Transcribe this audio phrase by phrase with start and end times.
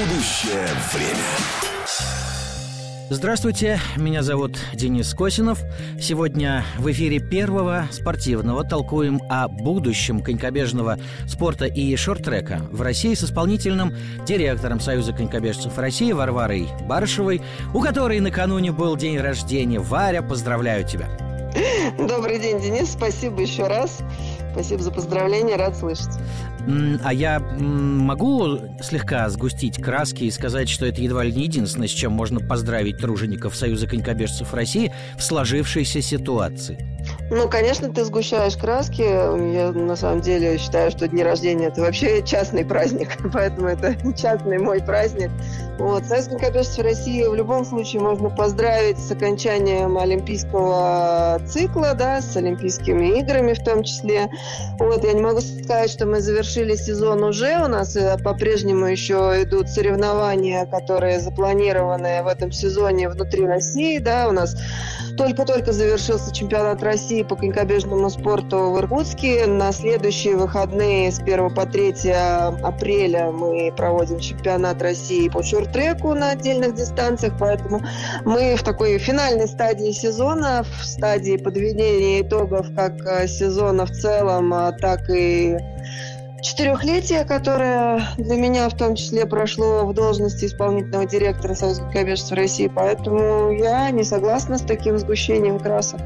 [0.00, 1.28] Будущее время.
[3.10, 5.60] Здравствуйте, меня зовут Денис Косинов.
[6.00, 13.24] Сегодня в эфире первого спортивного толкуем о будущем конькобежного спорта и шорт-трека в России с
[13.24, 13.92] исполнительным
[14.26, 17.42] директором Союза конькобежцев России Варварой Барышевой,
[17.74, 19.80] у которой накануне был день рождения.
[19.80, 21.10] Варя, поздравляю тебя!
[21.98, 22.92] Добрый день, Денис.
[22.92, 23.98] Спасибо еще раз.
[24.52, 26.18] Спасибо за поздравления, рад слышать.
[27.02, 31.92] А я могу слегка сгустить краски и сказать, что это едва ли не единственное, с
[31.92, 36.86] чем можно поздравить тружеников Союза конькобежцев России в сложившейся ситуации?
[37.30, 39.02] Ну, конечно, ты сгущаешь краски.
[39.02, 44.58] Я на самом деле считаю, что дни рождения это вообще частный праздник, поэтому это частный
[44.58, 45.30] мой праздник.
[45.78, 46.04] Вот.
[46.04, 53.20] Союз конькобежцев России в любом случае можно поздравить с окончанием Олимпийского цикла, да, с Олимпийскими
[53.20, 54.28] играми в том числе.
[54.80, 55.04] Вот.
[55.04, 57.62] Я не могу сказать, что мы завершили сезон уже.
[57.64, 63.98] У нас э, по-прежнему еще идут соревнования, которые запланированы в этом сезоне внутри России.
[63.98, 64.28] Да.
[64.28, 64.56] У нас
[65.16, 69.46] только-только завершился чемпионат России по конькобежному спорту в Иркутске.
[69.46, 72.10] На следующие выходные с 1 по 3
[72.62, 77.82] апреля мы проводим чемпионат России по шорт треку на отдельных дистанциях, поэтому
[78.24, 84.52] мы в такой финальной стадии сезона, в стадии подведения итогов как э, сезона в целом,
[84.52, 85.56] а так и
[86.42, 92.70] четырехлетие, которое для меня в том числе прошло в должности исполнительного директора Союза конькобежцев России,
[92.74, 96.00] поэтому я не согласна с таким сгущением красок.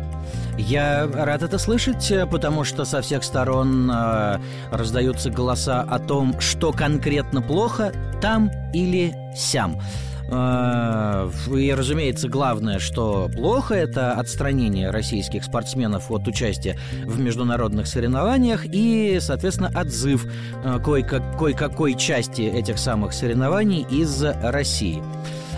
[0.57, 4.39] Я рад это слышать, потому что со всех сторон э,
[4.71, 9.81] раздаются голоса о том, что конкретно плохо там или сям.
[10.29, 18.65] Э, и, разумеется, главное, что плохо, это отстранение российских спортсменов от участия в международных соревнованиях
[18.65, 20.27] и, соответственно, отзыв
[20.65, 25.03] э, кое-какой части этих самых соревнований из России.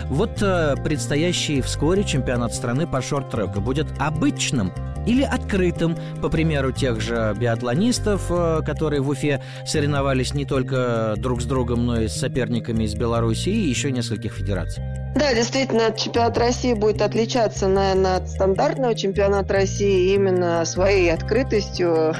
[0.09, 4.71] Вот э, предстоящий вскоре чемпионат страны по шорт-треку будет обычным
[5.07, 11.41] или открытым, по примеру тех же биатлонистов, э, которые в Уфе соревновались не только друг
[11.41, 14.83] с другом, но и с соперниками из Беларуси и еще нескольких федераций.
[15.17, 22.13] Да, действительно, чемпионат России будет отличаться, наверное, от стандартного чемпионата России именно своей открытостью.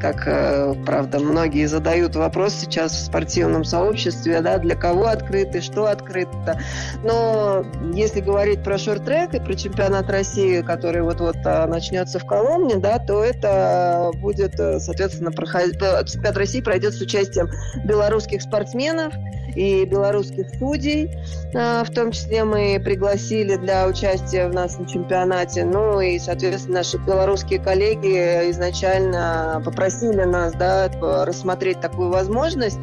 [0.00, 5.86] Как, э, правда, многие задают вопрос сейчас в спортивном сообществе, да, для кого открыто, что
[5.86, 6.60] открыто.
[7.02, 12.76] Но если говорить про шорт-трек и про чемпионат России, который вот-вот а, начнется в Коломне,
[12.76, 17.50] да, то это будет, э, соответственно, проходить, э, чемпионат России пройдет с участием
[17.84, 19.12] белорусских спортсменов
[19.54, 21.10] и белорусских судей,
[21.52, 25.64] в том числе мы пригласили для участия в нашем чемпионате.
[25.64, 30.90] Ну и, соответственно, наши белорусские коллеги изначально попросили нас да,
[31.24, 32.78] рассмотреть такую возможность.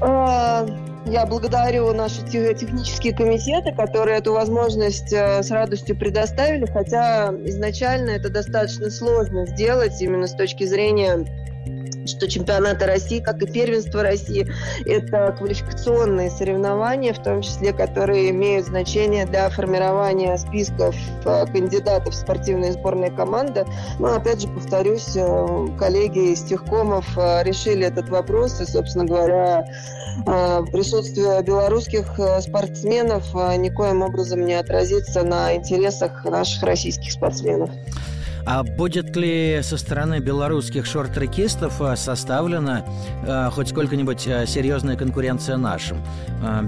[0.00, 0.66] А,
[1.06, 8.28] я благодарю наши технические комитеты, которые эту возможность э, с радостью предоставили, хотя изначально это
[8.28, 11.24] достаточно сложно сделать именно с точки зрения
[12.08, 14.46] что чемпионаты России, как и первенство России,
[14.86, 22.16] это квалификационные соревнования, в том числе, которые имеют значение для формирования списков э, кандидатов в
[22.16, 23.64] спортивные сборные команды.
[23.98, 29.66] Но, опять же, повторюсь, э, коллеги из техкомов э, решили этот вопрос, и, собственно говоря,
[30.72, 37.70] присутствие белорусских спортсменов никоим образом не отразится на интересах наших российских спортсменов.
[38.50, 42.82] А будет ли со стороны белорусских шорт-трекистов э, составлена
[43.26, 45.98] э, хоть сколько-нибудь э, серьезная конкуренция нашим?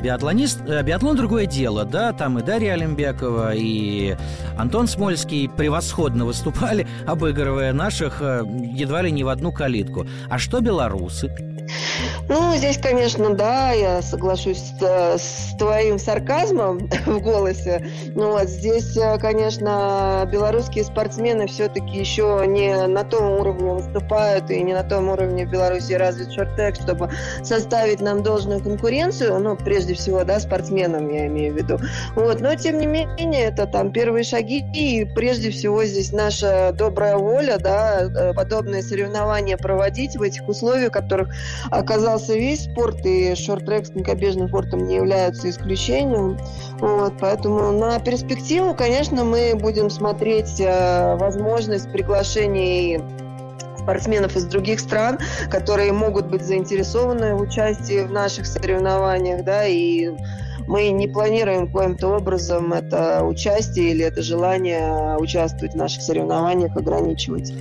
[0.02, 4.14] Биатлонист, биатлон другое дело, да, там и Дарья Олимбекова, и
[4.58, 10.06] Антон Смольский превосходно выступали, обыгрывая наших едва ли не в одну калитку.
[10.28, 11.34] А что белорусы?
[12.30, 17.84] Ну, здесь, конечно, да, я соглашусь с, с твоим сарказмом в голосе.
[18.14, 24.62] Ну, вот здесь, э, конечно, белорусские спортсмены все-таки еще не на том уровне выступают и
[24.62, 27.10] не на том уровне в Беларуси развит шорт-трек, чтобы
[27.42, 31.80] составить нам должную конкуренцию, ну, прежде всего, да, спортсменам я имею в виду.
[32.14, 37.16] Вот, но, тем не менее, это там первые шаги, и прежде всего здесь наша добрая
[37.16, 41.34] воля, да, э, подобные соревнования проводить в этих условиях, которых
[41.72, 46.38] оказался развивался весь спорт, и шорт-трек с конькобежным спортом не являются исключением.
[46.78, 53.00] Вот, поэтому на перспективу, конечно, мы будем смотреть э, возможность приглашений
[53.78, 55.18] спортсменов из других стран,
[55.50, 60.10] которые могут быть заинтересованы в участии в наших соревнованиях, да, и
[60.66, 67.52] мы не планируем каким-то образом это участие или это желание участвовать в наших соревнованиях ограничивать.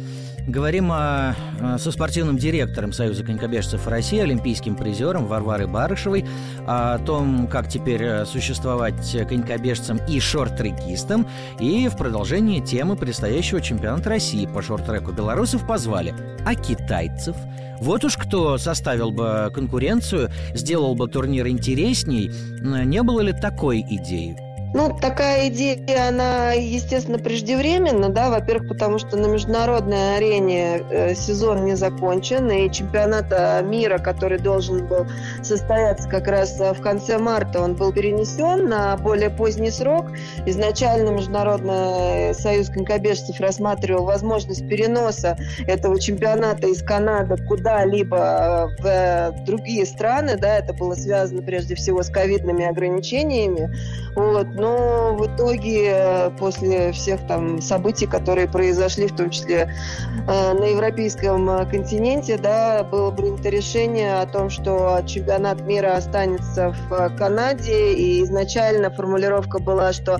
[0.49, 1.35] Говорим о,
[1.77, 6.25] со спортивным директором Союза конькобежцев России, олимпийским призером Варварой Барышевой,
[6.65, 11.27] о том, как теперь э, существовать конькобежцам и шорт-трекистам.
[11.59, 16.15] И в продолжении темы предстоящего чемпионата России по шорт-треку белорусов позвали.
[16.43, 17.35] А китайцев?
[17.79, 24.48] Вот уж кто составил бы конкуренцию, сделал бы турнир интересней, не было ли такой идеи?
[24.71, 31.65] Ну, такая идея, она, естественно, преждевременна, да, во-первых, потому что на международной арене э, сезон
[31.65, 35.07] не закончен, и чемпионата мира, который должен был
[35.41, 40.05] состояться как раз э, в конце марта, он был перенесен на более поздний срок.
[40.45, 45.35] Изначально Международный союз конькобежцев рассматривал возможность переноса
[45.65, 52.03] этого чемпионата из Канады куда-либо э, в другие страны, да, это было связано прежде всего
[52.03, 53.75] с ковидными ограничениями,
[54.15, 59.73] вот, но в итоге э, после всех там событий, которые произошли, в том числе
[60.27, 66.75] э, на европейском э, континенте, да, было принято решение о том, что чемпионат мира останется
[66.89, 70.17] в Канаде, и изначально формулировка была, что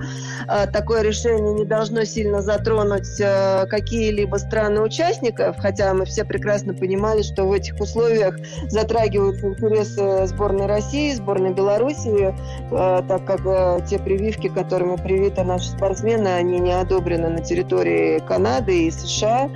[0.72, 7.46] такое решение не должно сильно затронуть какие-либо страны участников, хотя мы все прекрасно понимали, что
[7.46, 8.38] в этих условиях
[8.68, 12.34] затрагиваются интересы сборной России, сборной Белоруссии,
[12.70, 18.92] так как те прививки, которыми привиты наши спортсмены, они не одобрены на территории Канады и
[18.92, 19.50] США.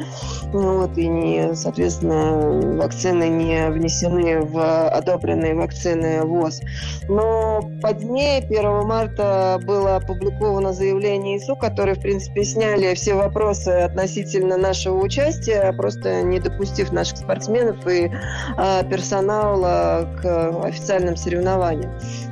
[0.51, 6.61] Вот, и, не, соответственно, вакцины не внесены в одобренные вакцины ВОЗ.
[7.07, 14.57] Но позднее, 1 марта, было опубликовано заявление ИСУ, которые, в принципе, сняли все вопросы относительно
[14.57, 21.91] нашего участия, просто не допустив наших спортсменов и э, персонала к официальным соревнованиям.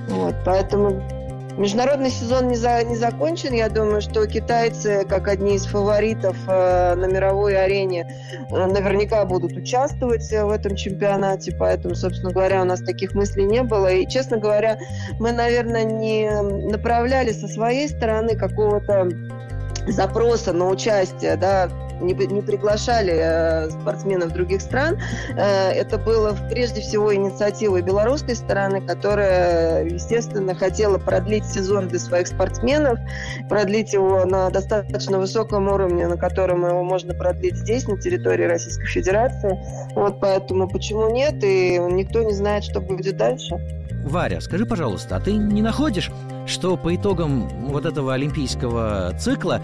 [0.09, 1.01] Вот, поэтому
[1.57, 3.53] Международный сезон не, за, не закончен.
[3.53, 8.07] Я думаю, что китайцы, как одни из фаворитов э, на мировой арене,
[8.49, 11.55] э, наверняка будут участвовать в этом чемпионате.
[11.57, 13.91] Поэтому, собственно говоря, у нас таких мыслей не было.
[13.91, 14.79] И, честно говоря,
[15.19, 16.29] мы, наверное, не
[16.69, 19.09] направляли со своей стороны какого-то
[19.87, 21.69] запроса на участие, да,
[22.01, 24.97] не, не приглашали э, спортсменов других стран.
[25.35, 32.27] Э, это было прежде всего инициативой белорусской стороны, которая, естественно, хотела продлить сезон для своих
[32.27, 32.99] спортсменов,
[33.49, 38.87] продлить его на достаточно высоком уровне, на котором его можно продлить здесь, на территории Российской
[38.87, 39.59] Федерации.
[39.95, 43.59] Вот поэтому почему нет, и никто не знает, что будет дальше.
[44.03, 46.11] Варя, скажи, пожалуйста, а ты не находишь,
[46.47, 49.61] что по итогам вот этого олимпийского цикла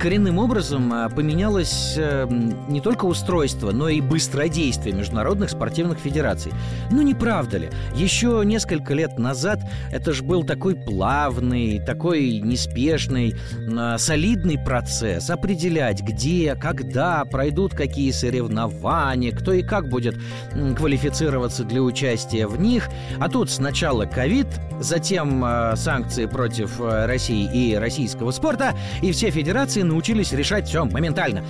[0.00, 2.26] коренным образом а, поменялось э,
[2.68, 6.52] не только устройство, но и быстродействие международных спортивных федераций.
[6.90, 7.70] Ну не правда ли?
[7.96, 13.34] Еще несколько лет назад это же был такой плавный, такой неспешный,
[13.76, 20.16] а, солидный процесс определять, где, когда пройдут какие соревнования, кто и как будет
[20.76, 22.88] квалифицироваться для участия в них.
[23.18, 24.46] А тут сначала ковид,
[24.80, 30.84] затем э, санкции против э, России и российского спорта, и все федерации научились решать все
[30.84, 31.44] моментально.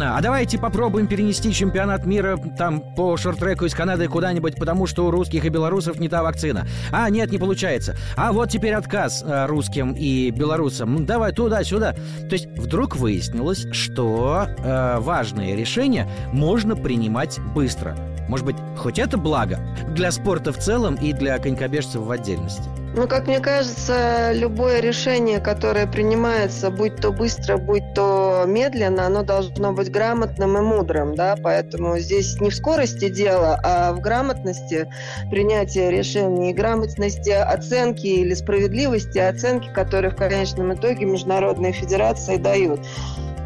[0.00, 5.10] А давайте попробуем перенести чемпионат мира там по шорт-треку из Канады куда-нибудь, потому что у
[5.10, 6.66] русских и белорусов не та вакцина.
[6.90, 7.96] А, нет, не получается.
[8.16, 11.06] А вот теперь отказ э, русским и белорусам.
[11.06, 11.92] Давай туда-сюда.
[11.92, 17.96] То есть вдруг выяснилось, что э, важные решения можно принимать быстро.
[18.28, 19.58] Может быть, хоть это благо
[19.88, 22.68] для спорта в целом и для конькобежцев в отдельности?
[22.94, 29.22] Ну, как мне кажется, любое решение, которое принимается, будь то быстро, будь то медленно, оно
[29.22, 34.88] должно быть грамотным и мудрым, да, поэтому здесь не в скорости дело, а в грамотности
[35.30, 42.80] принятия решений грамотности оценки или справедливости оценки, которые в конечном итоге международные федерации дают.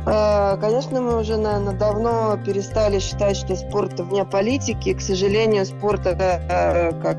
[0.04, 4.94] А, конечно, мы уже, наверное, давно перестали считать, что спорт вне политики.
[4.94, 7.18] К сожалению, спорт это э, как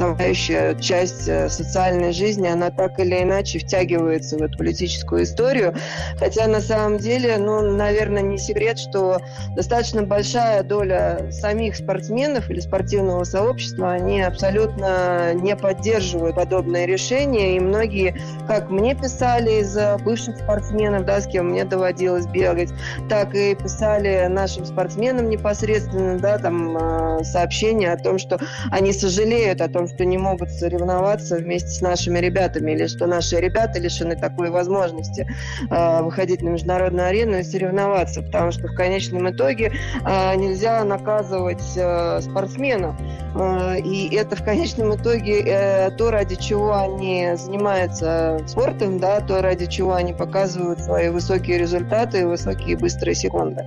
[0.00, 5.74] составляющая часть э, социальной жизни, она так или иначе втягивается в эту политическую историю.
[6.18, 9.20] Хотя на самом деле, ну, наверное, не секрет, что
[9.54, 17.56] достаточно большая доля самих спортсменов или спортивного сообщества, они абсолютно не поддерживают подобные решения.
[17.56, 22.70] И многие, как мне писали из бывших спортсменов, да, с кем мне доводилось бегать,
[23.10, 28.38] так и писали нашим спортсменам непосредственно, да, там э, сообщения о том, что
[28.70, 33.36] они сожалеют о том, что не могут соревноваться вместе с нашими ребятами, или что наши
[33.36, 35.26] ребята лишены такой возможности
[35.70, 39.72] э, выходить на международную арену и соревноваться, потому что в конечном итоге
[40.04, 42.96] э, нельзя наказывать э, спортсменов.
[43.34, 49.42] Э, и это в конечном итоге э, то, ради чего они занимаются спортом, да, то,
[49.42, 53.64] ради чего они показывают свои высокие результаты и высокие быстрые секунды.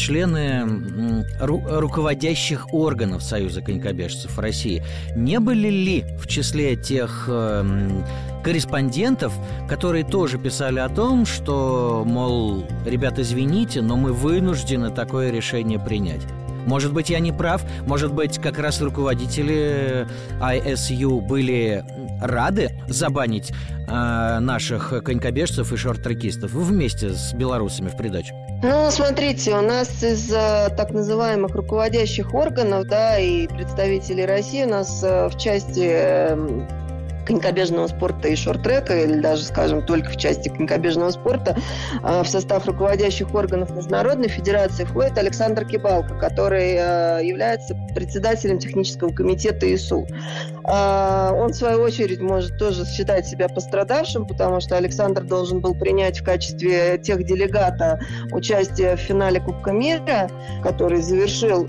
[0.00, 4.82] Члены ру руководящих органов Союза конькобежцев России
[5.14, 8.02] не были ли в числе тех э,
[8.42, 9.34] корреспондентов,
[9.68, 16.22] которые тоже писали о том, что, мол, ребят, извините, но мы вынуждены такое решение принять?
[16.66, 20.06] Может быть, я не прав, может быть, как раз руководители
[20.40, 21.84] ISU были
[22.20, 28.34] рады забанить э, наших конькобежцев и шорт-трекистов вместе с белорусами в придачу?
[28.62, 34.68] Ну, смотрите, у нас из э, так называемых руководящих органов, да, и представителей России у
[34.68, 36.66] нас э, в части э,
[37.30, 41.56] конькобежного спорта и шорт-трека, или даже, скажем, только в части конькобежного спорта,
[42.02, 49.10] а, в состав руководящих органов Международной Федерации входит Александр Кибалко, который а, является председателем технического
[49.10, 50.08] комитета ИСУ.
[50.64, 55.74] А, он, в свою очередь, может тоже считать себя пострадавшим, потому что Александр должен был
[55.74, 58.00] принять в качестве тех делегата
[58.32, 60.28] участие в финале Кубка мира,
[60.64, 61.64] который завершил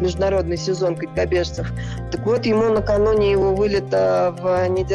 [0.00, 1.72] международный сезон конькобежцев.
[2.10, 4.87] Так вот, ему накануне его вылета в Нидерланды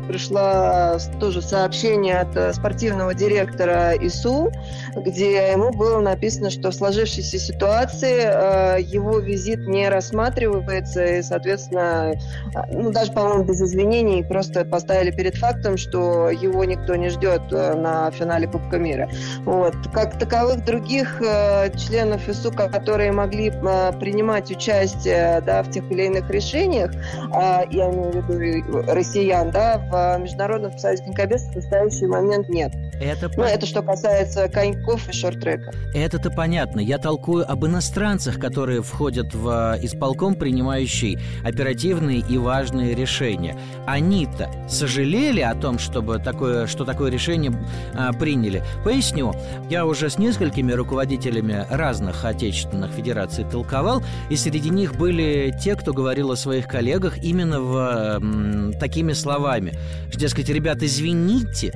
[0.00, 4.50] пришло тоже сообщение от э, спортивного директора ИСУ,
[4.96, 12.14] где ему было написано, что в сложившейся ситуации э, его визит не рассматривается, и, соответственно,
[12.54, 17.50] э, ну, даже, по-моему, без извинений, просто поставили перед фактом, что его никто не ждет
[17.50, 19.08] на финале Кубка мира.
[19.44, 19.74] Вот.
[19.92, 26.92] Как таковых других членов ИСУ, которые могли принимать участие да, в тех или иных решениях,
[27.32, 32.48] а, я имею в виду Россия россиян, да, в Международном союзе конькобежцев в настоящий момент
[32.48, 32.72] нет.
[33.00, 35.72] Это ну, это что касается коньков и шорт-трека.
[35.94, 36.80] Это-то понятно.
[36.80, 43.56] Я толкую об иностранцах, которые входят в исполком, принимающий оперативные и важные решения.
[43.86, 47.52] Они-то сожалели о том, чтобы такое, что такое решение
[47.94, 48.62] а, приняли.
[48.84, 49.34] Поясню.
[49.68, 55.92] Я уже с несколькими руководителями разных отечественных федераций толковал, и среди них были те, кто
[55.92, 59.72] говорил о своих коллегах именно в м, такими словами.
[60.14, 61.72] Дескать, ребят, извините,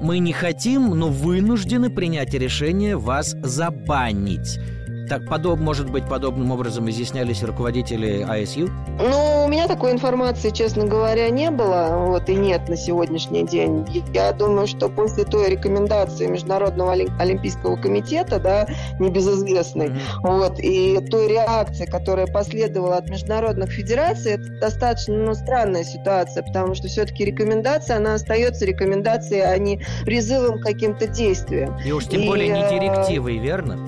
[0.00, 4.58] мы не хотим, но вынуждены принять решение вас забанить.
[5.08, 8.68] Так, подоб, может быть, подобным образом изъяснялись руководители АСЮ?
[8.98, 13.86] Ну, у меня такой информации, честно говоря, не было, вот, и нет на сегодняшний день.
[14.12, 18.66] Я думаю, что после той рекомендации Международного Олимпийского комитета, да,
[18.98, 19.98] небезызвестной, mm-hmm.
[20.24, 26.74] вот, и той реакции, которая последовала от международных федераций, это достаточно, ну, странная ситуация, потому
[26.74, 31.78] что все-таки рекомендация, она остается рекомендацией, а не призывом к каким-то действиям.
[31.82, 33.78] И уж тем и, более не э, директивой, верно?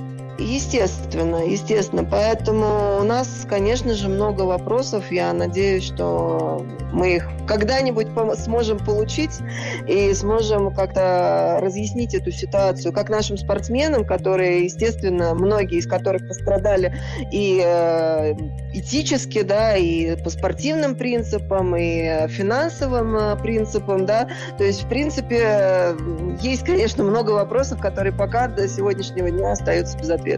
[0.40, 2.04] Естественно, естественно.
[2.04, 5.12] Поэтому у нас, конечно же, много вопросов.
[5.12, 9.38] Я надеюсь, что мы их когда-нибудь сможем получить
[9.86, 16.94] и сможем как-то разъяснить эту ситуацию как нашим спортсменам, которые, естественно, многие из которых пострадали
[17.30, 18.32] и э,
[18.72, 24.28] этически, да, и по спортивным принципам, и финансовым э, принципам, да.
[24.56, 25.96] То есть, в принципе,
[26.40, 30.29] есть, конечно, много вопросов, которые пока до сегодняшнего дня остаются без ответа.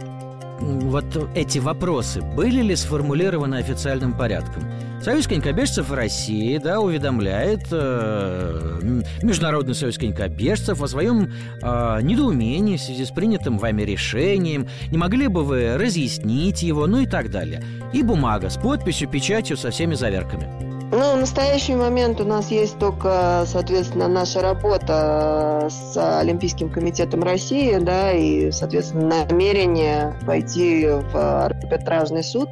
[0.61, 4.63] Вот эти вопросы были ли сформулированы официальным порядком?
[5.03, 13.05] Союз конькобежцев России, да, уведомляет э, Международный союз конькобежцев о своем э, недоумении в связи
[13.05, 14.69] с принятым вами решением.
[14.93, 17.65] Не могли бы вы разъяснить его, ну и так далее.
[17.93, 20.72] И бумага с подписью, печатью со всеми заверками.
[20.95, 27.79] Ну, в настоящий момент у нас есть только, соответственно, наша работа с Олимпийским комитетом России,
[27.79, 32.51] да, и, соответственно, намерение пойти в арбитражный суд,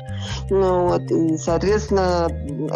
[0.49, 2.29] ну, вот, и, соответственно,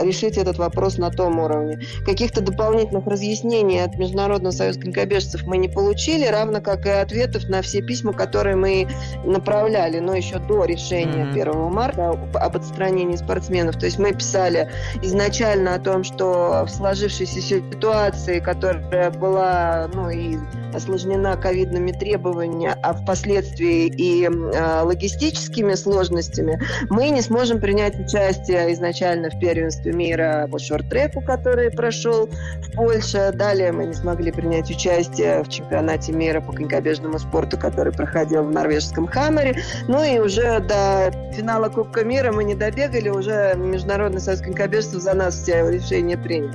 [0.02, 1.80] решить этот вопрос на том уровне.
[2.04, 7.62] Каких-то дополнительных разъяснений от Международного союза конькобежцев мы не получили, равно как и ответов на
[7.62, 8.86] все письма, которые мы
[9.24, 11.40] направляли, но еще до решения mm-hmm.
[11.40, 13.78] 1 марта об отстранении спортсменов.
[13.78, 14.68] То есть мы писали
[15.00, 20.36] изначально реально о том, что в сложившейся ситуации, которая была, ну и
[20.74, 29.30] осложнена ковидными требованиями, а впоследствии и э, логистическими сложностями, мы не сможем принять участие изначально
[29.30, 33.32] в первенстве мира по шорт-треку, который прошел в Польше.
[33.34, 38.50] Далее мы не смогли принять участие в чемпионате мира по конькобежному спорту, который проходил в
[38.50, 39.62] норвежском Хаммере.
[39.86, 45.14] Ну и уже до финала Кубка мира мы не добегали, уже Международный союз конькобежцев за
[45.14, 46.50] нас все решения принял.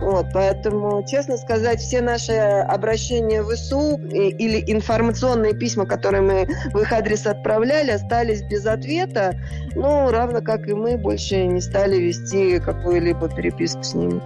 [0.00, 6.78] Вот, поэтому, честно сказать, все наши обращения в ИСУ или информационные письма, которые мы в
[6.78, 9.36] их адрес отправляли, остались без ответа.
[9.74, 14.20] Ну, равно как и мы больше не стали вести какую-либо переписку с ними.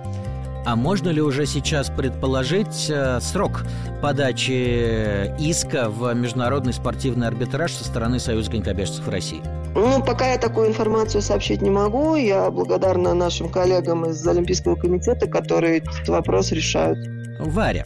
[0.67, 3.63] А можно ли уже сейчас предположить э, срок
[4.03, 9.41] подачи иска в международный спортивный арбитраж со стороны Союза конькобежцев России?
[9.77, 12.17] Ну, пока я такую информацию сообщить не могу.
[12.17, 16.99] Я благодарна нашим коллегам из Олимпийского комитета, которые этот вопрос решают.
[17.39, 17.85] Варя,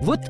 [0.00, 0.20] вот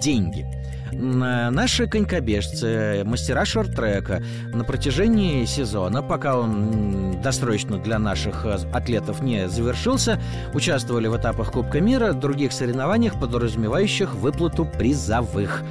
[0.00, 0.44] деньги–
[0.94, 4.22] наши конькобежцы, мастера шорт-трека
[4.52, 10.20] на протяжении сезона, пока он досрочно для наших э, атлетов не завершился,
[10.52, 15.62] участвовали в этапах Кубка мира, других соревнованиях, подразумевающих выплату призовых.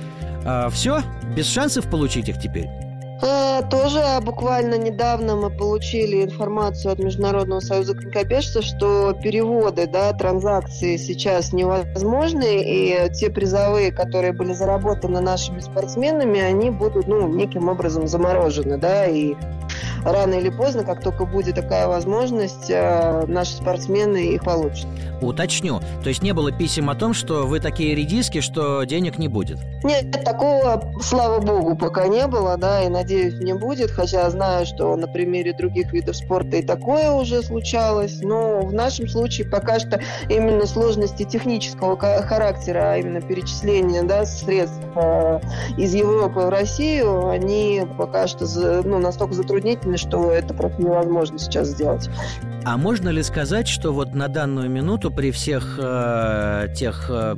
[0.45, 1.01] А, все,
[1.35, 2.69] без шансов получить их теперь.
[3.25, 10.97] А, тоже буквально недавно мы получили информацию от Международного союза конькобежцев, что переводы, да, транзакции
[10.97, 18.07] сейчас невозможны, и те призовые, которые были заработаны нашими спортсменами, они будут, ну, неким образом
[18.07, 19.35] заморожены, да, и
[20.05, 24.87] рано или поздно, как только будет такая возможность, э, наши спортсмены их получат.
[25.21, 25.79] Уточню.
[26.03, 29.59] То есть не было писем о том, что вы такие редиски, что денег не будет?
[29.83, 34.95] Нет, такого, слава богу, пока не было, да, и надеюсь, не будет, хотя знаю, что
[34.95, 40.01] на примере других видов спорта и такое уже случалось, но в нашем случае пока что
[40.29, 45.39] именно сложности технического характера, а именно перечисления да, средств э,
[45.77, 48.45] из Европы в Россию, они пока что
[48.83, 52.09] ну, настолько затруднительны, что это просто невозможно сейчас сделать.
[52.65, 57.35] А можно ли сказать, что вот на данную минуту при всех э, тех э,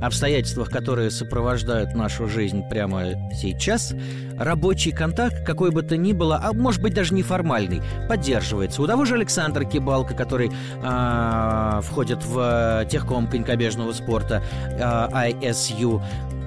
[0.00, 3.94] обстоятельствах, которые сопровождают нашу жизнь прямо сейчас,
[4.38, 8.82] рабочий контакт, какой бы то ни было, а может быть даже неформальный, поддерживается.
[8.82, 16.02] У того же Александра Кибалка, который э, входит в техком конькобежного спорта э, ISU,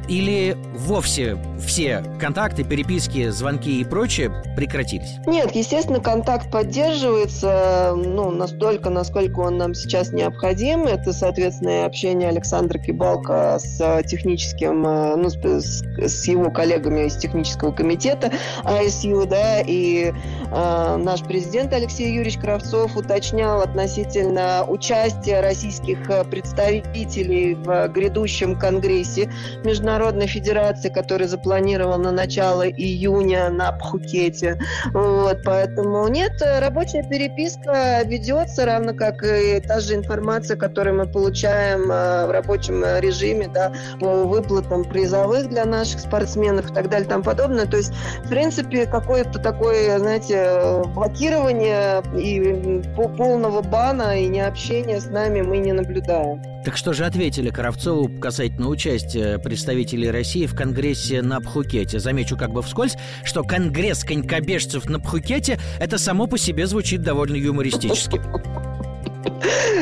[0.07, 5.17] или вовсе все контакты, переписки, звонки и прочее прекратились?
[5.25, 10.83] Нет, естественно, контакт поддерживается ну, настолько, насколько он нам сейчас необходим.
[10.83, 17.71] Это, соответственно, общение Александра Кибалка с техническим, э, ну, с, с его коллегами из технического
[17.71, 18.31] комитета
[18.63, 20.11] АСЮ, да, и
[20.51, 29.31] э, наш президент Алексей Юрьевич Кравцов уточнял относительно участия российских представителей в грядущем конгрессе
[29.63, 34.59] международного Международной Федерации, который запланирован на начало июня на Пхукете.
[34.91, 41.89] Вот, поэтому нет, рабочая переписка ведется, равно как и та же информация, которую мы получаем
[41.89, 47.65] э, в рабочем режиме, да, выплатам призовых для наших спортсменов и так далее тому подобное.
[47.65, 47.93] То есть,
[48.25, 52.83] в принципе, какое-то такое, знаете, блокирование и
[53.15, 56.54] полного бана и необщения с нами мы не наблюдаем.
[56.65, 61.99] Так что же ответили Кравцову касательно участия представителей России в Конгрессе на Пхукете?
[61.99, 67.35] Замечу как бы вскользь, что Конгресс конькобежцев на Пхукете– это само по себе звучит довольно
[67.35, 68.19] юмористически.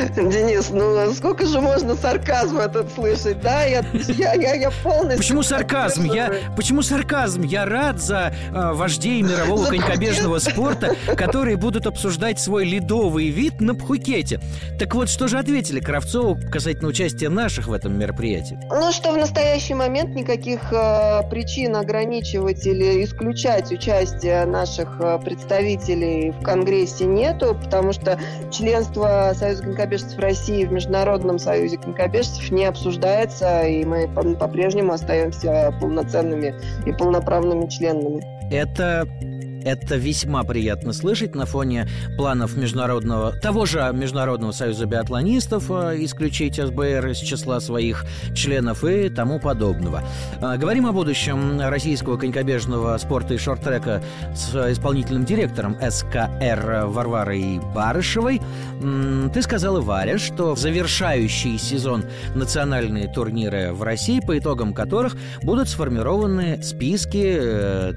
[0.15, 3.63] Денис, ну сколько же можно сарказм этот слышать, да?
[3.63, 5.17] Я, я, я, я полностью...
[5.17, 6.03] Почему сарказм?
[6.05, 7.43] Я, почему сарказм?
[7.43, 13.75] Я рад за э, вождей мирового конькобежного спорта, которые будут обсуждать свой ледовый вид на
[13.75, 14.39] Пхукете.
[14.79, 18.59] Так вот, что же ответили Кравцову касательно участия наших в этом мероприятии?
[18.69, 26.31] Ну, что в настоящий момент никаких э, причин ограничивать или исключать участие наших э, представителей
[26.31, 28.19] в Конгрессе нету, потому что
[28.51, 29.63] членство Союза
[29.93, 37.67] конькобежцев России в Международном союзе конькобежцев не обсуждается, и мы по-прежнему остаемся полноценными и полноправными
[37.69, 38.23] членами.
[38.51, 39.07] Это
[39.63, 46.55] это весьма приятно слышать на фоне планов международного, того же Международного союза биатлонистов э, исключить
[46.55, 50.03] СБР из числа своих членов и тому подобного.
[50.41, 54.03] Э, говорим о будущем российского конькобежного спорта и шорт-трека
[54.35, 58.41] с исполнительным директором СКР Варварой Барышевой.
[59.33, 66.61] Ты сказала, Варя, что завершающий сезон национальные турниры в России, по итогам которых будут сформированы
[66.63, 67.93] списки э,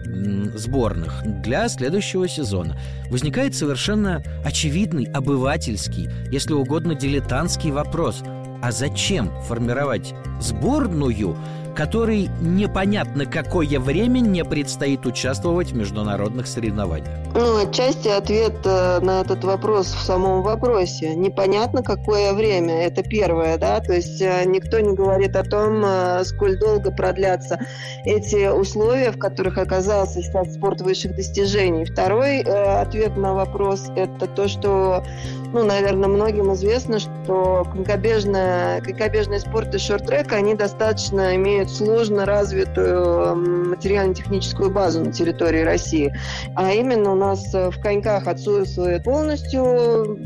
[0.54, 2.78] сборных для для следующего сезона.
[3.10, 8.22] Возникает совершенно очевидный, обывательский, если угодно дилетантский вопрос.
[8.62, 11.36] А зачем формировать сборную,
[11.76, 17.26] которой непонятно какое время не предстоит участвовать в международных соревнованиях?
[17.34, 21.14] Ну, отчасти ответ э, на этот вопрос в самом вопросе.
[21.14, 26.24] Непонятно какое время, это первое, да, то есть э, никто не говорит о том, э,
[26.24, 27.60] сколь долго продлятся
[28.06, 31.84] эти условия, в которых оказался сейчас спорт высших достижений.
[31.84, 35.04] Второй ответ на вопрос– это то, что
[35.52, 42.26] ну, наверное, многим известно, что конькобежная, конькобежный спорт и шорт-трек, они достаточно имеют иметь сложно
[42.26, 43.36] развитую
[43.68, 46.14] материально-техническую базу на территории России.
[46.54, 50.18] А именно у нас в коньках отсутствует полностью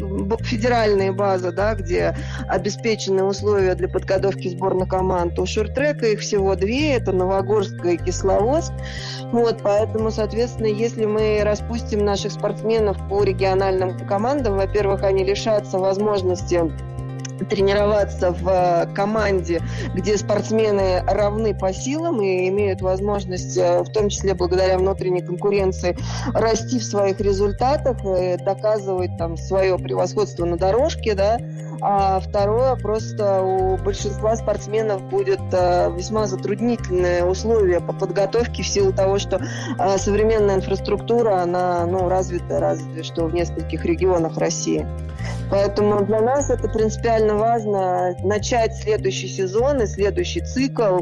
[0.42, 2.14] федеральная база, да, где
[2.48, 5.38] обеспечены условия для подготовки сборных команд.
[5.38, 8.72] У шорт-трека их всего две, это Новогорск и Кисловодск.
[9.32, 16.70] Вот, поэтому, соответственно, если мы распустим наших спортсменов по региональным командам, во-первых, они лишатся возможности
[17.48, 19.62] тренироваться в э, команде,
[19.94, 25.96] где спортсмены равны по силам и имеют возможность, э, в том числе благодаря внутренней конкуренции,
[26.34, 27.98] расти в своих результатах,
[28.44, 31.38] доказывать там свое превосходство на дорожке, да,
[31.80, 38.92] а второе, просто у большинства спортсменов будет э, весьма затруднительные условия по подготовке в силу
[38.92, 39.40] того, что
[39.98, 44.86] современная инфраструктура, она ну, развита разве что в нескольких регионах России.
[45.50, 51.00] Поэтому для нас это принципиально важно начать следующий сезон и следующий цикл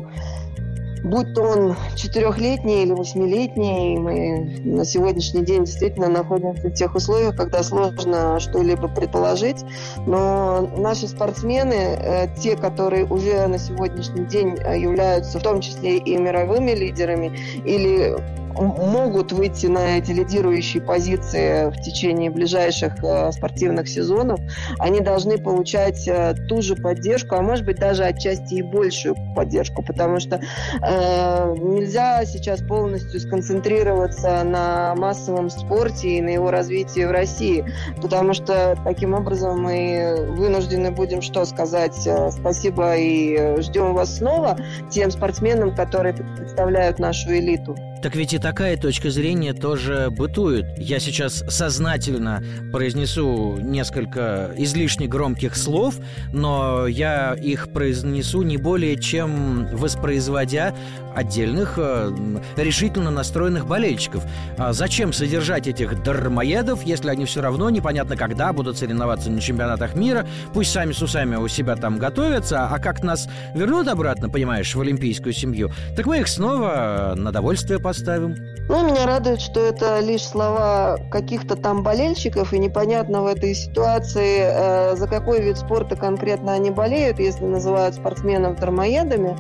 [1.03, 7.37] будь то он четырехлетний или восьмилетний, мы на сегодняшний день действительно находимся в тех условиях,
[7.37, 9.65] когда сложно что-либо предположить,
[10.07, 15.99] но наши спортсмены, э, те, которые уже на сегодняшний день э, являются в том числе
[15.99, 17.33] и мировыми лидерами
[17.65, 18.17] или
[18.61, 24.41] могут выйти на эти лидирующие позиции в течение ближайших э, спортивных сезонов,
[24.79, 29.83] они должны получать э, ту же поддержку, а может быть даже отчасти и большую поддержку,
[29.83, 37.11] потому что э, нельзя сейчас полностью сконцентрироваться на массовом спорте и на его развитии в
[37.11, 37.65] России,
[38.01, 44.57] потому что таким образом мы вынуждены будем что сказать э, спасибо и ждем вас снова
[44.91, 47.77] тем спортсменам, которые представляют нашу элиту.
[48.03, 50.67] Так ведь и такая точка зрения тоже бытует.
[50.79, 55.97] Я сейчас сознательно произнесу несколько излишне громких слов,
[56.33, 60.75] но я их произнесу не более чем воспроизводя
[61.19, 62.13] отдельных э,
[62.57, 64.25] решительно настроенных болельщиков.
[64.57, 69.95] А зачем содержать этих дармоедов, если они все равно непонятно когда будут соревноваться на чемпионатах
[69.95, 74.75] мира, пусть сами с усами у себя там готовятся, а как нас вернут обратно, понимаешь,
[74.75, 78.37] в олимпийскую семью, так мы их снова на довольствие поставим.
[78.69, 84.41] Ну, меня радует, что это лишь слова каких-то там болельщиков, и непонятно в этой ситуации,
[84.41, 89.37] э, за какой вид спорта конкретно они болеют, если называют спортсменов дармоедами.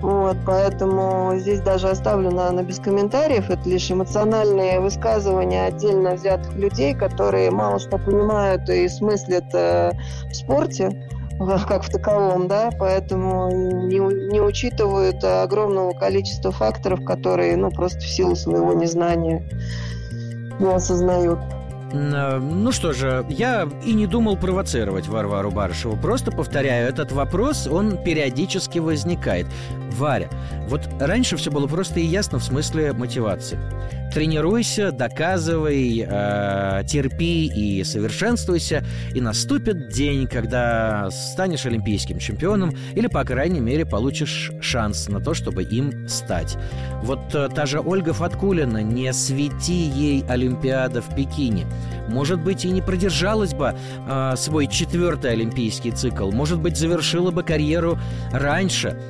[0.00, 3.50] Вот, поэтому здесь даже оставлю, наверное, без комментариев.
[3.50, 9.92] Это лишь эмоциональные высказывания отдельно взятых людей, которые мало что понимают и смыслят э,
[10.30, 11.08] в спорте
[11.68, 13.98] как в таковом, да, поэтому не,
[14.30, 19.42] не учитывают огромного количества факторов, которые, ну, просто в силу своего незнания
[20.58, 21.40] не осознают.
[21.92, 25.96] Э, ну что же, я и не думал провоцировать Варвару Барышеву.
[25.96, 29.46] Просто повторяю, этот вопрос, он периодически возникает.
[29.92, 30.28] Варя,
[30.68, 33.58] вот раньше все было просто и ясно в смысле мотивации.
[34.12, 43.24] Тренируйся, доказывай, э, терпи и совершенствуйся, и наступит день, когда станешь олимпийским чемпионом или, по
[43.24, 46.58] крайней мере, получишь шанс на то, чтобы им стать.
[47.02, 51.66] Вот э, та же Ольга Фаткулина, не свети ей Олимпиада в Пекине.
[52.08, 53.74] Может быть, и не продержалась бы
[54.06, 57.98] э, свой четвертый олимпийский цикл, может быть, завершила бы карьеру
[58.30, 59.00] раньше.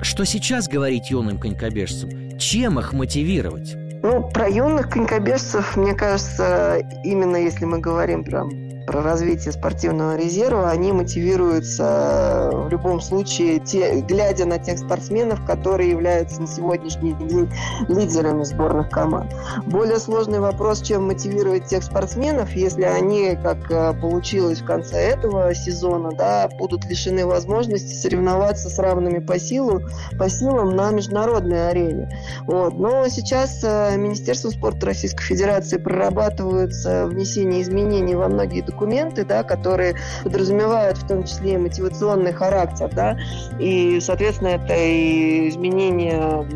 [0.00, 2.38] Что сейчас говорить юным конькобежцам?
[2.38, 3.76] Чем их мотивировать?
[4.02, 8.50] Ну, про юных конькобежцев, мне кажется, именно если мы говорим прям
[8.86, 15.90] про развитие спортивного резерва, они мотивируются в любом случае, те, глядя на тех спортсменов, которые
[15.90, 17.50] являются на сегодняшний день
[17.88, 19.32] лидерами сборных команд.
[19.66, 25.54] Более сложный вопрос, чем мотивировать тех спортсменов, если они, как э, получилось в конце этого
[25.54, 29.82] сезона, да, будут лишены возможности соревноваться с равными по силу,
[30.18, 32.10] по силам на международной арене.
[32.46, 32.74] Вот.
[32.74, 39.94] Но сейчас э, Министерством спорта Российской Федерации прорабатываются внесение изменений во многие документы, да, которые
[40.24, 43.16] подразумевают в том числе и мотивационный характер, да,
[43.58, 46.46] и, соответственно, это и изменение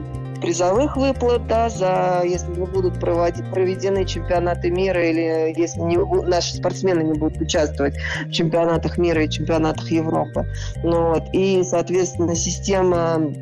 [0.41, 6.57] призовых выплат, да, за если не будут проводить, проведены чемпионаты мира или если не, наши
[6.57, 7.95] спортсмены не будут участвовать
[8.27, 10.47] в чемпионатах мира и чемпионатах Европы.
[10.83, 13.33] Ну, вот, и, соответственно, система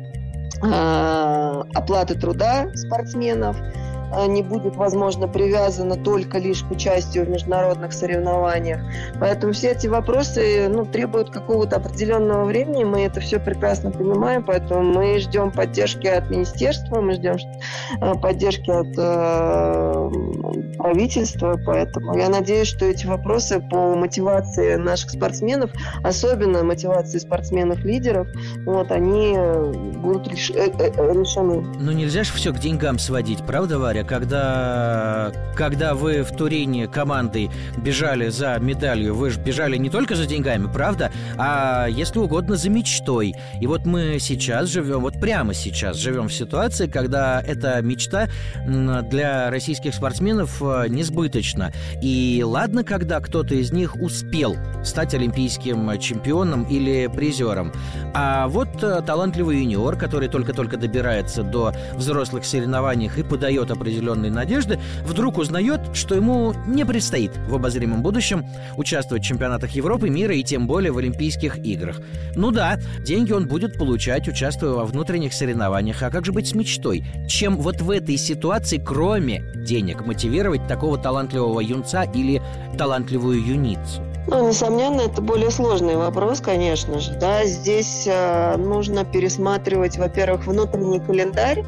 [0.63, 3.57] э, оплаты труда спортсменов,
[4.27, 8.81] не будет, возможно, привязана только лишь к участию в международных соревнованиях.
[9.19, 14.81] Поэтому все эти вопросы ну, требуют какого-то определенного времени, мы это все прекрасно понимаем, поэтому
[14.83, 17.35] мы ждем поддержки от министерства, мы ждем
[18.01, 25.71] э, поддержки от э, правительства, поэтому я надеюсь, что эти вопросы по мотивации наших спортсменов,
[26.03, 28.27] особенно мотивации спортсменов-лидеров,
[28.65, 29.35] вот, они
[29.97, 30.51] будут реш...
[30.51, 31.65] решены.
[31.79, 34.04] Ну, нельзя же все к деньгам сводить, правда, Варя?
[34.07, 40.25] Когда, когда вы в Турине командой бежали за медалью, вы же бежали не только за
[40.25, 41.11] деньгами, правда?
[41.37, 43.33] А, если угодно, за мечтой.
[43.59, 48.27] И вот мы сейчас живем, вот прямо сейчас живем в ситуации, когда эта мечта
[48.65, 51.73] для российских спортсменов э, несбыточна.
[52.01, 57.71] И ладно, когда кто-то из них успел стать олимпийским чемпионом или призером.
[58.13, 64.79] А вот э, талантливый юниор, который только-только добирается до взрослых соревнований и подает определенные надежды,
[65.03, 68.45] вдруг узнает, что ему не предстоит в обозримом будущем
[68.77, 72.01] участвовать в чемпионатах Европы, мира и тем более в Олимпийских играх.
[72.35, 76.01] Ну да, деньги он будет получать, участвуя во внутренних соревнованиях.
[76.03, 77.03] А как же быть с мечтой?
[77.27, 82.41] Чем вот в этой ситуации, кроме денег, мотивировать такого талантливого юнца или
[82.77, 84.01] талантливую юницу?
[84.27, 87.11] Ну, несомненно, это более сложный вопрос, конечно же.
[87.13, 91.63] Да, здесь э, нужно пересматривать, во-первых, внутренний календарь,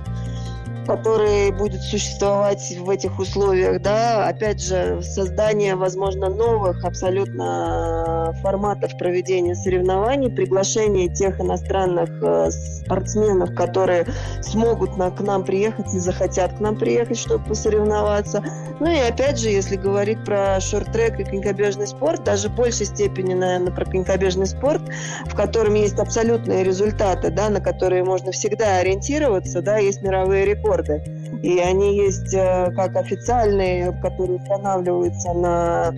[0.88, 9.54] который будет существовать в этих условиях, да, опять же, создание, возможно, новых абсолютно форматов проведения
[9.54, 14.08] соревнований, приглашение тех иностранных э, спортсменов, которые
[14.42, 18.44] смогут на, к нам приехать и захотят к нам приехать, чтобы посоревноваться.
[18.80, 23.34] Ну и опять же, если говорить про шорт-трек и конькобежный спорт, даже в большей степени,
[23.34, 24.82] наверное, про конькобежный спорт,
[25.26, 30.77] в котором есть абсолютные результаты, да, на которые можно всегда ориентироваться, да, есть мировые рекорды
[30.78, 31.02] рекорды.
[31.44, 35.94] И они есть э, как официальные, которые устанавливаются на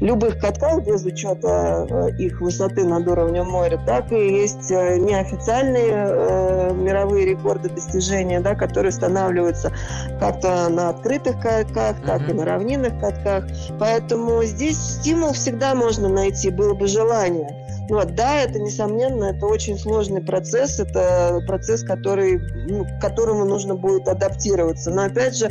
[0.00, 5.92] любых катках без учета э, их высоты над уровнем моря, так и есть э, неофициальные
[5.92, 9.72] э, мировые рекорды достижения, да, которые устанавливаются
[10.18, 12.30] как-то на открытых катках, так mm-hmm.
[12.30, 13.46] и на равнинных катках.
[13.78, 17.56] Поэтому здесь стимул всегда можно найти, было бы желание.
[17.90, 23.74] Вот, да, это, несомненно, это очень сложный процесс, это процесс, который, ну, к которому нужно
[23.74, 24.92] будет адаптироваться.
[24.92, 25.50] Но, опять же,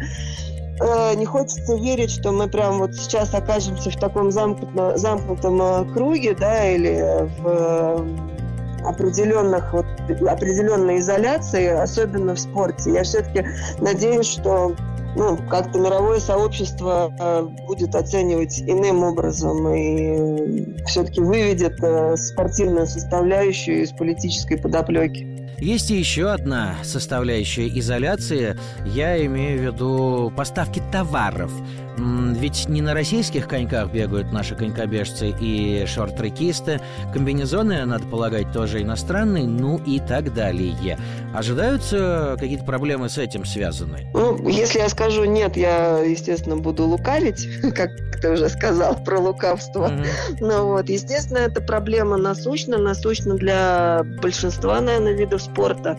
[0.79, 5.93] э, не хочется верить, что мы прям вот сейчас окажемся в таком замкнутом, замкнутом э,
[5.93, 12.93] круге, да, или в э, определенных вот определенной изоляции, особенно в спорте.
[12.93, 13.45] Я все-таки
[13.81, 14.75] надеюсь, что
[15.15, 23.83] ну, как-то мировое сообщество э, будет оценивать иным образом и все-таки выведет э, спортивную составляющую
[23.83, 25.39] из политической подоплеки.
[25.59, 28.57] Есть и еще одна составляющая изоляции.
[28.85, 31.51] Я имею в виду поставки товаров.
[31.99, 36.81] Ведь не на российских коньках бегают наши конькобежцы и шорт-трекисты.
[37.13, 40.97] Комбинезоны, надо полагать, тоже иностранные, ну и так далее.
[41.33, 44.09] Ожидаются какие-то проблемы с этим связаны?
[44.13, 49.87] Ну, если я скажу нет, я, естественно, буду лукавить, как ты уже сказал про лукавство.
[49.87, 50.37] Mm-hmm.
[50.41, 55.97] Ну вот, естественно, эта проблема насущна, насущна для большинства, наверное, видов спорта.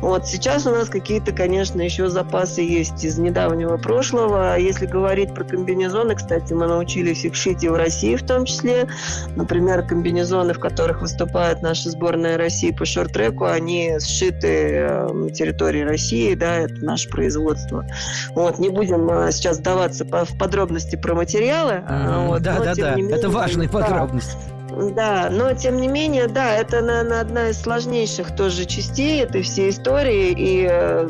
[0.00, 4.58] Вот сейчас у нас какие-то, конечно, еще запасы есть из недавнего прошлого.
[4.58, 8.88] Если говорить про комбинезоны, кстати, мы научились их шить и в России в том числе.
[9.36, 15.82] Например, комбинезоны, в которых выступает наша сборная России по шорт-треку, они сшиты э, на территории
[15.82, 17.86] России, да, это наше производство.
[18.34, 21.82] Вот, не будем э, сейчас вдаваться в подробности про материалы.
[22.26, 24.36] Вот, да, да, да, менее, это важные да, подробности.
[24.94, 29.70] Да, но тем не менее, да, это, наверное, одна из сложнейших тоже частей этой всей
[29.70, 30.34] истории.
[30.36, 31.08] И э,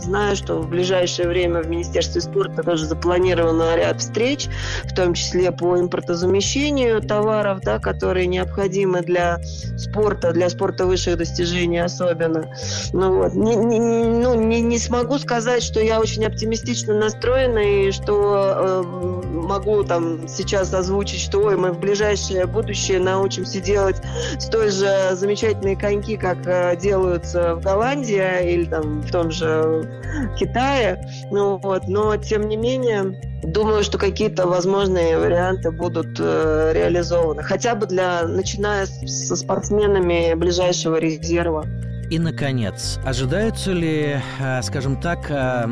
[0.00, 4.48] Знаю, что в ближайшее время в Министерстве спорта тоже запланировано ряд встреч,
[4.84, 9.40] в том числе по импортозамещению товаров, да, которые необходимы для
[9.76, 12.50] спорта, для спорта высших достижений особенно.
[12.92, 13.34] Ну, вот.
[13.34, 19.26] не, не, ну, не, не смогу сказать, что я очень оптимистично настроена и что э,
[19.44, 23.96] могу там сейчас озвучить, что ой, мы в ближайшее будущее научимся делать
[24.38, 29.83] столь же замечательные коньки, как э, делаются в Голландии или там в том же
[30.38, 31.06] Китае.
[31.30, 31.88] Ну, вот.
[31.88, 37.42] Но, тем не менее, думаю, что какие-то возможные варианты будут э, реализованы.
[37.42, 41.64] Хотя бы для, начиная со спортсменами ближайшего резерва.
[42.10, 45.66] И, наконец, ожидаются ли, э, скажем так, э,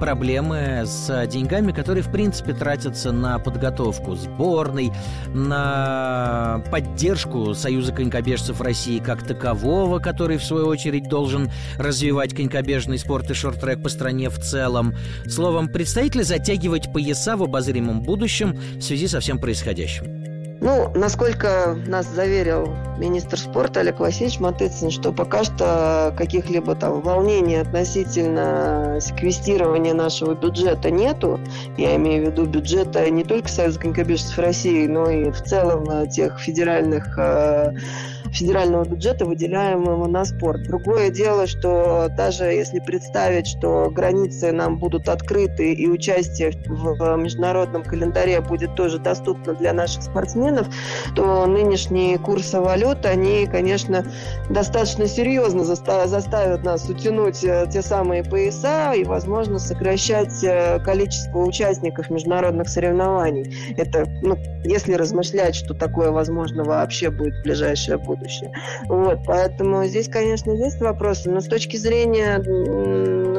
[0.00, 4.92] проблемы с деньгами, которые, в принципе, тратятся на подготовку сборной,
[5.28, 13.30] на поддержку Союза конькобежцев России как такового, который, в свою очередь, должен развивать конькобежный спорт
[13.30, 14.94] и шорт-трек по стране в целом?
[15.26, 20.25] Словом, предстоит ли затягивать пояса в обозримом будущем в связи со всем происходящим?
[20.66, 27.54] Ну, насколько нас заверил министр спорта Олег Васильевич Матыцын, что пока что каких-либо там волнений
[27.54, 31.38] относительно секвестирования нашего бюджета нету.
[31.76, 36.40] Я имею в виду бюджета не только Союза конькобежцев России, но и в целом тех
[36.40, 37.72] федеральных э,
[38.32, 40.62] федерального бюджета, выделяемого на спорт.
[40.64, 47.82] Другое дело, что даже если представить, что границы нам будут открыты и участие в международном
[47.82, 50.68] календаре будет тоже доступно для наших спортсменов,
[51.14, 54.04] то нынешние курсы валют, они, конечно,
[54.50, 62.10] достаточно серьезно заставят нас утянуть э, те самые пояса и, возможно, сокращать э, количество участников
[62.10, 63.74] международных соревнований.
[63.76, 68.52] Это, ну, если размышлять, что такое возможно вообще будет в ближайшее будущее будущее.
[68.88, 72.38] Вот, поэтому здесь, конечно, есть вопросы, но с точки зрения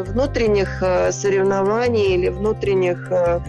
[0.03, 3.39] внутренних э, соревнований или внутренних э,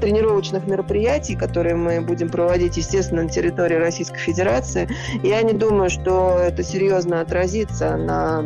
[0.00, 4.88] тренировочных мероприятий, которые мы будем проводить, естественно, на территории Российской Федерации,
[5.22, 8.44] я не думаю, что это серьезно отразится на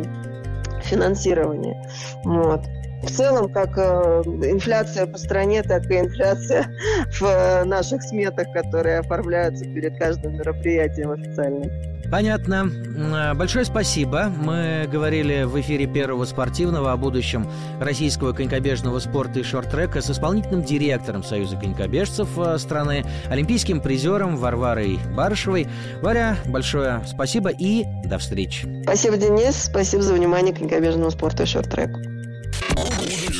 [0.83, 1.75] финансировании.
[2.23, 2.61] Вот
[3.05, 6.67] в целом, как э, инфляция по стране, так и инфляция
[7.19, 11.69] в э, наших сметах, которые оформляются перед каждым мероприятием официальным.
[12.11, 12.69] Понятно.
[12.97, 14.31] Э, большое спасибо.
[14.35, 17.47] Мы говорили в эфире первого спортивного о будущем
[17.79, 25.67] российского конькобежного спорта и шорт-трека с исполнительным директором Союза конькобежцев страны, олимпийским призером Варварой Барышевой.
[26.01, 28.67] Варя, большое спасибо и до встречи.
[28.83, 29.55] Спасибо, Денис.
[29.55, 31.99] Спасибо за внимание к конькобежному спорту и шорт-треку.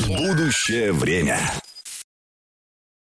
[0.08, 1.40] Будущее время.